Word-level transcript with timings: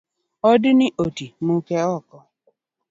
Odni 0.49 0.87
oti 1.05 1.25
muke 1.45 1.77
oko. 1.97 2.17